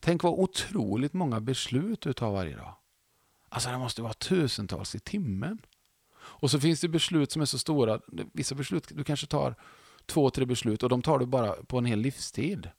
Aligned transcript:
Tänk 0.00 0.22
vad 0.22 0.32
otroligt 0.32 1.12
många 1.12 1.40
beslut 1.40 2.00
du 2.00 2.12
tar 2.12 2.32
varje 2.32 2.56
dag. 2.56 2.74
Alltså 3.48 3.70
det 3.70 3.78
måste 3.78 4.02
vara 4.02 4.12
tusentals 4.12 4.94
i 4.94 5.00
timmen. 5.00 5.58
Och 6.16 6.50
så 6.50 6.60
finns 6.60 6.80
det 6.80 6.88
beslut 6.88 7.32
som 7.32 7.42
är 7.42 7.46
så 7.46 7.58
stora. 7.58 8.00
Vissa 8.32 8.54
beslut, 8.54 8.88
du 8.90 9.04
kanske 9.04 9.26
tar 9.26 9.54
två, 10.06 10.30
tre 10.30 10.44
beslut 10.44 10.82
och 10.82 10.88
de 10.88 11.02
tar 11.02 11.18
du 11.18 11.26
bara 11.26 11.52
på 11.52 11.78
en 11.78 11.84
hel 11.84 11.98
livstid. 11.98 12.70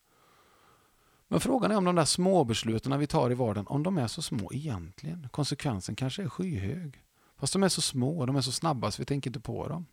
Men 1.27 1.39
frågan 1.39 1.71
är 1.71 1.77
om 1.77 1.85
de 1.85 1.95
där 1.95 2.05
små 2.05 2.43
besluten 2.43 2.99
vi 2.99 3.07
tar 3.07 3.31
i 3.31 3.33
vardagen, 3.33 3.67
om 3.67 3.83
de 3.83 3.97
är 3.97 4.07
så 4.07 4.21
små 4.21 4.53
egentligen. 4.53 5.29
Konsekvensen 5.31 5.95
kanske 5.95 6.23
är 6.23 6.29
skyhög. 6.29 7.03
Fast 7.37 7.53
de 7.53 7.63
är 7.63 7.69
så 7.69 7.81
små, 7.81 8.25
de 8.25 8.35
är 8.35 8.41
så 8.41 8.51
snabba 8.51 8.91
så 8.91 9.01
vi 9.01 9.05
tänker 9.05 9.29
inte 9.29 9.39
på 9.39 9.67
dem. 9.67 9.85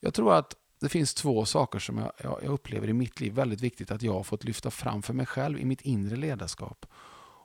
Jag 0.00 0.14
tror 0.14 0.34
att 0.34 0.54
det 0.80 0.88
finns 0.88 1.14
två 1.14 1.44
saker 1.44 1.78
som 1.78 1.98
jag, 1.98 2.12
jag, 2.22 2.42
upplever 2.42 2.88
i 2.88 2.92
mitt 2.92 3.20
liv 3.20 3.32
väldigt 3.32 3.60
viktigt 3.60 3.90
att 3.90 4.02
jag 4.02 4.12
har 4.12 4.22
fått 4.22 4.44
lyfta 4.44 4.70
fram 4.70 5.02
för 5.02 5.14
mig 5.14 5.26
själv 5.26 5.58
i 5.58 5.64
mitt 5.64 5.80
inre 5.80 6.16
ledarskap. 6.16 6.86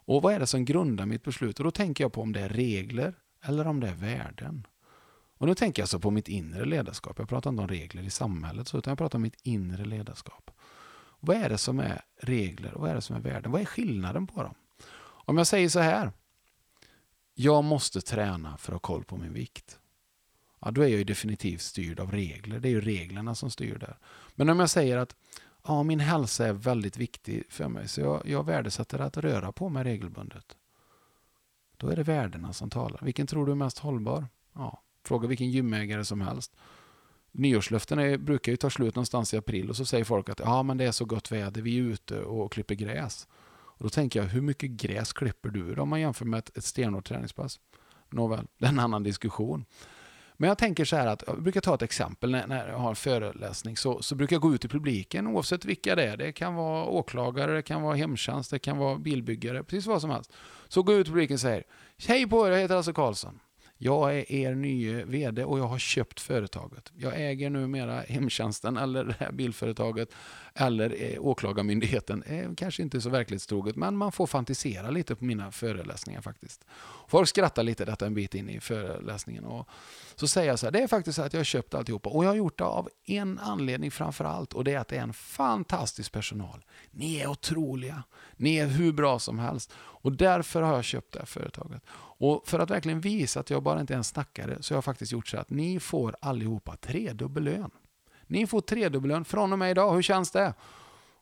Och 0.05 0.21
vad 0.21 0.33
är 0.33 0.39
det 0.39 0.47
som 0.47 0.65
grundar 0.65 1.05
mitt 1.05 1.23
beslut? 1.23 1.59
Och 1.59 1.63
då 1.63 1.71
tänker 1.71 2.03
jag 2.03 2.13
på 2.13 2.21
om 2.21 2.33
det 2.33 2.41
är 2.41 2.49
regler 2.49 3.13
eller 3.41 3.67
om 3.67 3.79
det 3.79 3.87
är 3.89 3.93
värden. 3.93 4.67
Och 5.37 5.47
nu 5.47 5.55
tänker 5.55 5.81
jag 5.81 5.83
alltså 5.83 5.99
på 5.99 6.11
mitt 6.11 6.27
inre 6.27 6.65
ledarskap. 6.65 7.19
Jag 7.19 7.29
pratar 7.29 7.49
inte 7.49 7.61
om 7.61 7.67
regler 7.67 8.03
i 8.03 8.09
samhället, 8.09 8.75
utan 8.75 8.91
jag 8.91 8.97
pratar 8.97 9.17
om 9.17 9.21
mitt 9.21 9.41
inre 9.43 9.85
ledarskap. 9.85 10.51
Vad 11.19 11.37
är 11.37 11.49
det 11.49 11.57
som 11.57 11.79
är 11.79 12.01
regler 12.21 12.73
och 12.73 12.81
vad 12.81 12.89
är 12.89 12.95
det 12.95 13.01
som 13.01 13.15
är 13.15 13.19
värden? 13.19 13.51
Vad 13.51 13.61
är 13.61 13.65
skillnaden 13.65 14.27
på 14.27 14.43
dem? 14.43 14.55
Om 15.01 15.37
jag 15.37 15.47
säger 15.47 15.69
så 15.69 15.79
här. 15.79 16.11
Jag 17.33 17.63
måste 17.63 18.01
träna 18.01 18.57
för 18.57 18.71
att 18.71 18.73
ha 18.73 18.79
koll 18.79 19.03
på 19.03 19.17
min 19.17 19.33
vikt. 19.33 19.79
Ja, 20.65 20.71
då 20.71 20.81
är 20.81 20.87
jag 20.87 20.97
ju 20.97 21.03
definitivt 21.03 21.61
styrd 21.61 21.99
av 21.99 22.11
regler. 22.11 22.59
Det 22.59 22.67
är 22.67 22.71
ju 22.71 22.81
reglerna 22.81 23.35
som 23.35 23.51
styr 23.51 23.77
där. 23.77 23.97
Men 24.35 24.49
om 24.49 24.59
jag 24.59 24.69
säger 24.69 24.97
att 24.97 25.15
ja, 25.67 25.83
min 25.83 25.99
hälsa 25.99 26.47
är 26.47 26.53
väldigt 26.53 26.97
viktig 26.97 27.43
för 27.49 27.67
mig, 27.67 27.87
så 27.87 28.01
jag, 28.01 28.21
jag 28.25 28.45
värdesätter 28.45 28.99
att 28.99 29.17
röra 29.17 29.51
på 29.51 29.69
mig 29.69 29.83
regelbundet. 29.83 30.57
Då 31.77 31.87
är 31.89 31.95
det 31.95 32.03
värdena 32.03 32.53
som 32.53 32.69
talar. 32.69 32.99
Vilken 33.01 33.27
tror 33.27 33.45
du 33.45 33.51
är 33.51 33.55
mest 33.55 33.79
hållbar? 33.79 34.27
Ja, 34.53 34.81
fråga 35.03 35.27
vilken 35.27 35.51
gymägare 35.51 36.05
som 36.05 36.21
helst. 36.21 36.55
Nyårslöften 37.31 37.99
är, 37.99 38.17
brukar 38.17 38.51
ju 38.51 38.57
ta 38.57 38.69
slut 38.69 38.95
någonstans 38.95 39.33
i 39.33 39.37
april 39.37 39.69
och 39.69 39.75
så 39.75 39.85
säger 39.85 40.03
folk 40.03 40.29
att 40.29 40.39
ja, 40.39 40.63
men 40.63 40.77
det 40.77 40.85
är 40.85 40.91
så 40.91 41.05
gott 41.05 41.31
väder, 41.31 41.61
vi 41.61 41.77
är 41.77 41.83
ute 41.83 42.21
och 42.21 42.51
klipper 42.51 42.75
gräs. 42.75 43.27
Och 43.51 43.83
då 43.83 43.89
tänker 43.89 44.21
jag, 44.21 44.27
hur 44.27 44.41
mycket 44.41 44.69
gräs 44.69 45.13
klipper 45.13 45.49
du 45.49 45.75
om 45.75 45.89
man 45.89 46.01
jämför 46.01 46.25
med 46.25 46.37
ett, 46.37 46.57
ett 46.57 46.63
stenhårt 46.63 47.05
träningspass? 47.05 47.59
Nåväl, 48.09 48.47
det 48.57 48.65
är 48.65 48.69
en 48.69 48.79
annan 48.79 49.03
diskussion. 49.03 49.65
Men 50.43 50.47
jag 50.47 50.57
tänker 50.57 50.85
så 50.85 50.95
här 50.95 51.07
att, 51.07 51.23
jag 51.27 51.41
brukar 51.43 51.61
ta 51.61 51.75
ett 51.75 51.81
exempel 51.81 52.31
när, 52.31 52.47
när 52.47 52.69
jag 52.69 52.77
har 52.77 52.89
en 52.89 52.95
föreläsning, 52.95 53.77
så, 53.77 54.01
så 54.01 54.15
brukar 54.15 54.35
jag 54.35 54.41
gå 54.41 54.55
ut 54.55 54.65
i 54.65 54.67
publiken 54.67 55.27
oavsett 55.27 55.65
vilka 55.65 55.95
det 55.95 56.03
är. 56.03 56.17
Det 56.17 56.31
kan 56.31 56.55
vara 56.55 56.85
åklagare, 56.85 57.53
det 57.55 57.61
kan 57.61 57.81
vara 57.81 57.95
hemtjänst, 57.95 58.51
det 58.51 58.59
kan 58.59 58.77
vara 58.77 58.97
bilbyggare, 58.97 59.63
precis 59.63 59.85
vad 59.85 60.01
som 60.01 60.09
helst. 60.09 60.33
Så 60.67 60.83
går 60.83 60.95
jag 60.95 61.01
ut 61.01 61.07
i 61.07 61.11
publiken 61.11 61.33
och 61.33 61.39
säger, 61.39 61.63
hej 62.07 62.27
på 62.27 62.47
er, 62.47 62.51
jag 62.51 62.59
heter 62.59 62.75
Lasse 62.75 62.93
Karlsson. 62.93 63.39
Jag 63.85 64.17
är 64.17 64.31
er 64.31 64.55
nye 64.55 65.05
VD 65.05 65.43
och 65.43 65.59
jag 65.59 65.67
har 65.67 65.79
köpt 65.79 66.19
företaget. 66.19 66.91
Jag 66.95 67.21
äger 67.21 67.49
numera 67.49 68.01
hemtjänsten 68.01 68.77
eller 68.77 69.03
det 69.03 69.15
här 69.19 69.31
bilföretaget 69.31 70.09
eller 70.53 70.95
eh, 70.99 71.25
åklagarmyndigheten. 71.25 72.23
Eh, 72.23 72.49
kanske 72.57 72.83
inte 72.83 73.01
så 73.01 73.09
verklighetstroget, 73.09 73.75
men 73.75 73.97
man 73.97 74.11
får 74.11 74.27
fantisera 74.27 74.89
lite 74.89 75.15
på 75.15 75.25
mina 75.25 75.51
föreläsningar 75.51 76.21
faktiskt. 76.21 76.65
Folk 77.07 77.29
skrattar 77.29 77.63
lite 77.63 77.85
detta 77.85 78.05
en 78.05 78.13
bit 78.13 78.35
in 78.35 78.49
i 78.49 78.59
föreläsningen. 78.59 79.45
Och 79.45 79.69
så 80.15 80.27
säger 80.27 80.47
jag 80.49 80.59
så 80.59 80.65
här, 80.65 80.71
det 80.71 80.83
är 80.83 80.87
faktiskt 80.87 81.15
så 81.15 81.21
att 81.21 81.33
jag 81.33 81.39
har 81.39 81.45
köpt 81.45 81.73
alltihopa 81.73 82.09
och 82.09 82.23
jag 82.25 82.29
har 82.29 82.35
gjort 82.35 82.57
det 82.57 82.63
av 82.63 82.89
en 83.05 83.39
anledning 83.39 83.91
framför 83.91 84.25
allt 84.25 84.53
och 84.53 84.63
det 84.63 84.73
är 84.73 84.79
att 84.79 84.87
det 84.87 84.97
är 84.97 85.03
en 85.03 85.13
fantastisk 85.13 86.11
personal. 86.11 86.65
Ni 86.91 87.15
är 87.15 87.27
otroliga. 87.27 88.03
Ni 88.37 88.55
är 88.57 88.67
hur 88.67 88.93
bra 88.93 89.19
som 89.19 89.39
helst 89.39 89.73
och 89.75 90.11
därför 90.11 90.61
har 90.61 90.75
jag 90.75 90.83
köpt 90.83 91.13
det 91.13 91.19
här 91.19 91.25
företaget. 91.25 91.81
Och 92.23 92.47
för 92.47 92.59
att 92.59 92.69
verkligen 92.69 93.01
visa 93.01 93.39
att 93.39 93.49
jag 93.49 93.63
bara 93.63 93.72
inte 93.79 93.95
en 93.95 94.03
snackare 94.03 94.57
så 94.59 94.75
har 94.75 94.81
faktiskt 94.81 95.11
gjort 95.11 95.27
så 95.27 95.37
att 95.37 95.49
ni 95.49 95.79
får 95.79 96.15
allihopa 96.21 96.75
tredubbel 96.75 97.43
lön. 97.43 97.71
Ni 98.27 98.47
får 98.47 98.61
tredubbel 98.61 99.09
lön 99.09 99.25
från 99.25 99.53
och 99.53 99.59
med 99.59 99.71
idag. 99.71 99.93
Hur 99.93 100.01
känns 100.01 100.31
det? 100.31 100.53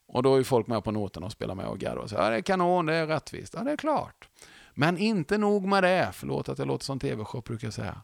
Och 0.07 0.23
då 0.23 0.35
är 0.35 0.43
folk 0.43 0.67
med 0.67 0.83
på 0.83 0.91
noterna 0.91 1.25
och 1.25 1.31
spelar 1.31 1.55
med 1.55 1.65
och 1.65 1.79
garvar. 1.79 2.07
Ja, 2.11 2.29
det 2.29 2.35
är 2.35 2.41
kanon, 2.41 2.85
det 2.85 2.93
är 2.93 3.07
rättvist. 3.07 3.53
Ja, 3.57 3.63
det 3.63 3.71
är 3.71 3.77
klart. 3.77 4.29
Men 4.73 4.97
inte 4.97 5.37
nog 5.37 5.65
med 5.65 5.83
det. 5.83 6.09
Förlåt 6.13 6.49
att 6.49 6.59
jag 6.59 6.67
låter 6.67 6.85
som 6.85 6.99
tv-shop 6.99 7.41
brukar 7.41 7.67
jag 7.67 7.73
säga. 7.73 8.01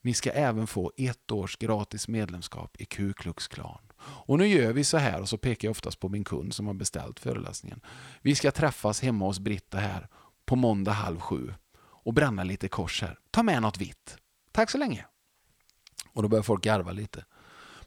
Ni 0.00 0.14
ska 0.14 0.30
även 0.30 0.66
få 0.66 0.92
ett 0.96 1.30
års 1.30 1.56
gratis 1.56 2.08
medlemskap 2.08 2.76
i 2.80 2.84
Ku 2.84 3.12
Klux 3.12 3.48
Klan. 3.48 3.80
Och 4.02 4.38
nu 4.38 4.46
gör 4.46 4.72
vi 4.72 4.84
så 4.84 4.96
här, 4.96 5.20
och 5.20 5.28
så 5.28 5.38
pekar 5.38 5.68
jag 5.68 5.70
oftast 5.70 6.00
på 6.00 6.08
min 6.08 6.24
kund 6.24 6.54
som 6.54 6.66
har 6.66 6.74
beställt 6.74 7.20
föreläsningen. 7.20 7.80
Vi 8.20 8.34
ska 8.34 8.50
träffas 8.50 9.02
hemma 9.02 9.24
hos 9.24 9.38
Britta 9.38 9.78
här 9.78 10.08
på 10.46 10.56
måndag 10.56 10.92
halv 10.92 11.20
sju 11.20 11.54
och 11.78 12.14
bränna 12.14 12.44
lite 12.44 12.68
kors 12.68 13.02
här. 13.02 13.18
Ta 13.32 13.42
med 13.42 13.62
något 13.62 13.78
vitt. 13.78 14.16
Tack 14.52 14.70
så 14.70 14.78
länge. 14.78 15.06
Och 16.12 16.22
då 16.22 16.28
börjar 16.28 16.42
folk 16.42 16.64
garva 16.64 16.92
lite. 16.92 17.24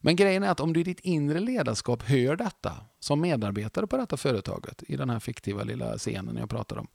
Men 0.02 0.16
grejen 0.16 0.44
är 0.44 0.50
att 0.50 0.60
om 0.60 0.74
du 0.74 0.80
i 0.80 0.84
ditt 0.84 1.00
inre 1.00 1.40
ledarskap 1.40 2.04
hör 2.04 2.36
detta 2.36 2.76
som 3.00 3.22
medarbetare 3.22 3.88
på 3.88 3.98
detta 3.98 4.18
företaget 4.18 4.84
i 4.88 4.96
den 4.96 5.10
här 5.10 5.20
fiktiva 5.20 5.64
lilla 5.64 5.98
scenen 5.98 6.38
jag 6.38 6.50
pratar 6.50 6.78
om. 6.78 6.88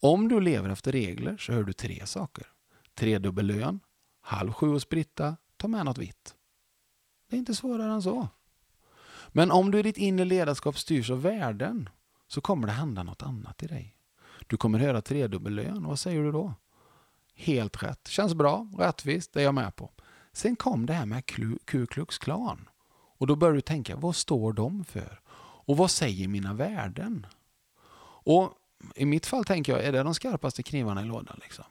Om 0.00 0.28
du 0.28 0.40
lever 0.40 0.68
efter 0.68 0.92
regler 0.92 1.36
så 1.36 1.52
hör 1.52 1.62
du 1.62 1.72
tre 1.72 2.06
saker. 2.06 2.46
Tredubbel 2.94 3.46
lön, 3.46 3.80
halv 4.20 4.52
sju 4.52 4.68
och 4.68 4.82
spritta, 4.82 5.36
ta 5.56 5.68
med 5.68 5.84
något 5.84 5.98
vitt. 5.98 6.34
Det 7.30 7.36
är 7.36 7.38
inte 7.38 7.54
svårare 7.54 7.92
än 7.92 8.02
så. 8.02 8.28
Men 9.28 9.50
om 9.50 9.70
du 9.70 9.78
i 9.78 9.82
ditt 9.82 9.98
inre 9.98 10.24
ledarskap 10.24 10.78
styrs 10.78 11.10
av 11.10 11.22
värden 11.22 11.88
så 12.28 12.40
kommer 12.40 12.66
det 12.66 12.72
hända 12.72 13.02
något 13.02 13.22
annat 13.22 13.62
i 13.62 13.66
dig. 13.66 13.96
Du 14.46 14.56
kommer 14.56 14.78
höra 14.78 15.02
tredubbel 15.02 15.54
lön. 15.54 15.84
Vad 15.84 15.98
säger 15.98 16.22
du 16.22 16.32
då? 16.32 16.54
Helt 17.40 17.82
rätt. 17.82 18.08
Känns 18.08 18.34
bra, 18.34 18.66
rättvist, 18.78 19.32
det 19.32 19.40
är 19.40 19.44
jag 19.44 19.54
med 19.54 19.76
på. 19.76 19.90
Sen 20.32 20.56
kom 20.56 20.86
det 20.86 20.92
här 20.92 21.06
med 21.06 21.26
Ku 21.64 21.86
Klux 21.86 22.18
Klan. 22.18 22.68
Och 23.18 23.26
då 23.26 23.36
började 23.36 23.56
du 23.56 23.60
tänka, 23.60 23.96
vad 23.96 24.16
står 24.16 24.52
de 24.52 24.84
för? 24.84 25.20
Och 25.36 25.76
vad 25.76 25.90
säger 25.90 26.28
mina 26.28 26.54
värden? 26.54 27.26
Och 28.22 28.52
i 28.94 29.04
mitt 29.04 29.26
fall 29.26 29.44
tänker 29.44 29.72
jag, 29.72 29.84
är 29.84 29.92
det 29.92 30.02
de 30.02 30.14
skarpaste 30.14 30.62
knivarna 30.62 31.02
i 31.02 31.04
lådan? 31.04 31.40
Liksom? 31.42 31.64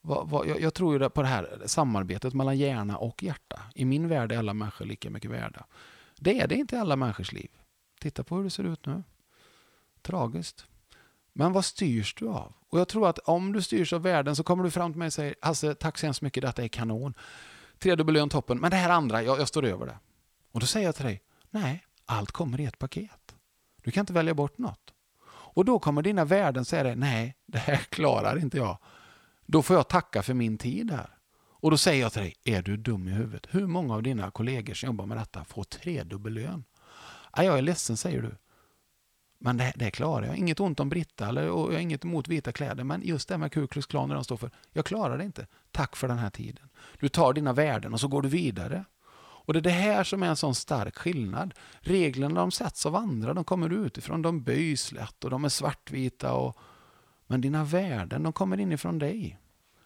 Vad, 0.00 0.28
vad, 0.28 0.46
jag, 0.46 0.60
jag, 0.60 0.74
tror 0.74 1.02
ju 1.02 1.10
på 1.10 1.22
det 1.22 1.28
här 1.28 1.62
samarbetet 1.66 2.34
mellan 2.34 2.58
hjärna 2.58 2.98
och 2.98 3.22
hjärta. 3.22 3.60
I 3.74 3.84
min 3.84 4.08
värld 4.08 4.32
är 4.32 4.38
alla 4.38 4.54
människor 4.54 4.84
lika 4.84 5.10
mycket 5.10 5.30
värda. 5.30 5.66
Det 6.16 6.40
är 6.40 6.48
det 6.48 6.54
inte 6.54 6.76
i 6.76 6.78
alla 6.78 6.96
människors 6.96 7.32
liv. 7.32 7.50
Titta 8.00 8.24
på 8.24 8.36
hur 8.36 8.44
det 8.44 8.50
ser 8.50 8.64
ut 8.64 8.86
nu. 8.86 9.02
Tragiskt. 10.02 10.66
Men 11.32 11.52
vad 11.52 11.64
styrs 11.64 12.14
du 12.14 12.28
av? 12.28 12.52
Och 12.74 12.80
jag 12.80 12.88
tror 12.88 13.08
att 13.08 13.18
om 13.18 13.52
du 13.52 13.62
styrs 13.62 13.92
av 13.92 14.02
värden 14.02 14.36
så 14.36 14.42
kommer 14.42 14.64
du 14.64 14.70
fram 14.70 14.92
till 14.92 14.98
mig 14.98 15.06
och 15.06 15.12
säger 15.12 15.34
Hasse, 15.42 15.74
tack 15.74 15.98
så 15.98 16.06
hemskt 16.06 16.22
mycket, 16.22 16.42
detta 16.42 16.64
är 16.64 16.68
kanon. 16.68 17.14
Tredubbel 17.78 18.14
lön 18.14 18.28
toppen, 18.28 18.58
men 18.60 18.70
det 18.70 18.76
här 18.76 18.90
andra, 18.90 19.22
jag, 19.22 19.40
jag 19.40 19.48
står 19.48 19.64
över 19.64 19.86
det. 19.86 19.98
Och 20.52 20.60
då 20.60 20.66
säger 20.66 20.86
jag 20.86 20.94
till 20.94 21.04
dig, 21.04 21.22
nej, 21.50 21.84
allt 22.06 22.30
kommer 22.30 22.60
i 22.60 22.64
ett 22.64 22.78
paket. 22.78 23.34
Du 23.82 23.90
kan 23.90 24.00
inte 24.00 24.12
välja 24.12 24.34
bort 24.34 24.58
något. 24.58 24.92
Och 25.26 25.64
då 25.64 25.78
kommer 25.78 26.02
dina 26.02 26.24
värden 26.24 26.64
säga 26.64 26.82
dig, 26.82 26.96
nej, 26.96 27.36
det 27.46 27.58
här 27.58 27.76
klarar 27.88 28.38
inte 28.38 28.56
jag. 28.56 28.78
Då 29.46 29.62
får 29.62 29.76
jag 29.76 29.88
tacka 29.88 30.22
för 30.22 30.34
min 30.34 30.58
tid 30.58 30.90
här. 30.90 31.10
Och 31.36 31.70
då 31.70 31.76
säger 31.76 32.02
jag 32.02 32.12
till 32.12 32.22
dig, 32.22 32.34
är 32.44 32.62
du 32.62 32.76
dum 32.76 33.08
i 33.08 33.10
huvudet? 33.10 33.46
Hur 33.50 33.66
många 33.66 33.94
av 33.94 34.02
dina 34.02 34.30
kollegor 34.30 34.74
som 34.74 34.86
jobbar 34.86 35.06
med 35.06 35.18
detta 35.18 35.44
får 35.44 35.64
tredubbel 35.64 36.32
lön? 36.32 36.64
jag 37.36 37.58
är 37.58 37.62
ledsen, 37.62 37.96
säger 37.96 38.22
du. 38.22 38.36
Men 39.44 39.56
det, 39.56 39.72
det 39.76 39.90
klarar 39.90 40.26
jag. 40.26 40.36
Inget 40.36 40.60
ont 40.60 40.80
om 40.80 40.88
Britta 40.88 41.28
eller, 41.28 41.50
och 41.50 41.68
jag 41.68 41.76
har 41.76 41.80
inget 41.80 42.04
emot 42.04 42.28
vita 42.28 42.52
kläder. 42.52 42.84
Men 42.84 43.02
just 43.04 43.28
det 43.28 43.38
med 43.38 43.52
Ku 43.52 43.66
Klux 43.66 43.86
Klan 43.86 44.08
de 44.08 44.24
står 44.24 44.36
för. 44.36 44.50
Jag 44.72 44.86
klarar 44.86 45.18
det 45.18 45.24
inte. 45.24 45.46
Tack 45.72 45.96
för 45.96 46.08
den 46.08 46.18
här 46.18 46.30
tiden. 46.30 46.68
Du 47.00 47.08
tar 47.08 47.32
dina 47.32 47.52
värden 47.52 47.92
och 47.92 48.00
så 48.00 48.08
går 48.08 48.22
du 48.22 48.28
vidare. 48.28 48.84
Och 49.16 49.52
det 49.52 49.58
är 49.58 49.62
det 49.62 49.70
här 49.70 50.04
som 50.04 50.22
är 50.22 50.26
en 50.26 50.36
sån 50.36 50.54
stark 50.54 50.98
skillnad. 50.98 51.54
Reglerna 51.80 52.40
de 52.40 52.50
sätts 52.50 52.86
av 52.86 52.96
andra, 52.96 53.34
de 53.34 53.44
kommer 53.44 53.72
utifrån, 53.86 54.22
de 54.22 54.42
böjs 54.42 54.92
lätt 54.92 55.24
och 55.24 55.30
de 55.30 55.44
är 55.44 55.48
svartvita. 55.48 56.32
Och, 56.32 56.58
men 57.26 57.40
dina 57.40 57.64
värden, 57.64 58.22
de 58.22 58.32
kommer 58.32 58.60
inifrån 58.60 58.98
dig. 58.98 59.38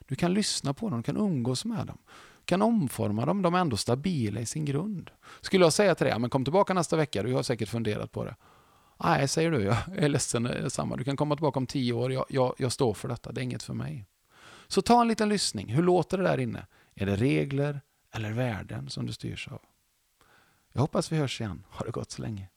Du 0.07 0.17
kan 0.17 0.35
lyssna 0.35 0.75
på 0.75 0.89
dem, 0.89 0.99
du 0.99 1.03
kan 1.03 1.17
umgås 1.17 1.65
med 1.65 1.87
dem. 1.87 1.99
Du 2.39 2.45
kan 2.45 2.63
omforma 2.63 3.27
dem, 3.27 3.43
de 3.43 3.55
är 3.55 3.59
ändå 3.59 3.77
stabila 3.77 4.41
i 4.41 4.47
sin 4.47 4.65
grund. 4.65 5.11
Skulle 5.41 5.65
jag 5.65 5.73
säga 5.73 5.95
till 5.95 6.07
dig, 6.07 6.19
men 6.19 6.31
kom 6.31 6.45
tillbaka 6.45 6.75
nästa 6.75 6.97
vecka, 6.97 7.23
du 7.23 7.35
har 7.35 7.43
säkert 7.43 7.69
funderat 7.69 8.13
på 8.13 8.25
det. 8.25 8.35
Nej, 9.05 9.29
säger 9.29 9.51
du, 9.51 9.63
jag 9.63 9.77
är 9.97 10.09
ledsen, 10.09 10.43
det 10.43 10.55
är 10.55 10.69
samma. 10.69 10.97
Du 10.97 11.05
kan 11.05 11.17
komma 11.17 11.37
tillbaka 11.37 11.59
om 11.59 11.67
tio 11.67 11.93
år, 11.93 12.13
jag, 12.13 12.25
jag, 12.29 12.55
jag 12.59 12.73
står 12.73 12.95
för 12.95 13.09
detta, 13.09 13.33
det 13.33 13.41
är 13.41 13.43
inget 13.43 13.63
för 13.63 13.75
mig. 13.75 14.07
Så 14.67 14.83
ta 14.83 15.01
en 15.01 15.09
liten 15.09 15.29
lyssning, 15.29 15.69
hur 15.69 15.83
låter 15.83 16.19
det 16.19 16.25
där 16.25 16.41
inne? 16.41 16.67
Är 16.95 17.07
det 17.07 17.17
regler 17.17 17.81
eller 18.15 18.33
värden 18.33 18.91
som 18.91 19.07
du 19.07 19.13
styrs 19.13 19.49
av? 19.49 19.61
Jag 20.73 20.81
hoppas 20.81 21.13
vi 21.13 21.17
hörs 21.17 21.41
igen, 21.41 21.65
ha 21.71 21.85
det 21.85 21.91
gott 21.91 22.11
så 22.11 22.23
länge. 22.23 22.49